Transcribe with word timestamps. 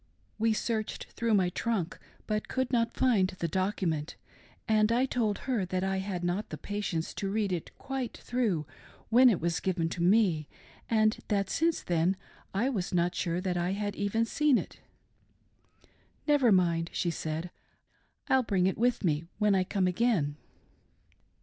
We 0.39 0.51
searched 0.51 1.03
through 1.11 1.35
my 1.35 1.49
trunk 1.49 1.99
but 2.25 2.47
could 2.47 2.71
not 2.73 2.91
find 2.95 3.27
the 3.37 3.47
document, 3.47 4.15
and 4.67 4.91
I 4.91 5.05
told 5.05 5.37
her 5.45 5.63
that 5.65 5.83
I 5.83 5.97
had 5.97 6.23
not 6.23 6.49
patience 6.63 7.13
to 7.13 7.29
read 7.29 7.51
it 7.51 7.69
quite 7.77 8.17
through 8.17 8.65
when 9.09 9.29
it 9.29 9.39
was 9.39 9.59
given 9.59 9.89
to 9.89 10.01
me, 10.01 10.47
and 10.89 11.19
that 11.27 11.51
since 11.51 11.83
then 11.83 12.17
I 12.51 12.67
was 12.67 12.95
not 12.95 13.13
sure 13.13 13.39
that 13.41 13.57
I 13.57 13.73
had 13.73 13.95
even 13.95 14.25
seen 14.25 14.57
it." 14.57 14.79
Never, 16.27 16.51
mind," 16.51 16.89
she 16.91 17.11
said," 17.11 17.51
I'll 18.27 18.41
bring 18.41 18.65
it 18.65 18.79
with 18.79 19.03
me 19.03 19.25
when 19.37 19.53
I 19.53 19.63
come 19.63 19.85
again." 19.85 20.35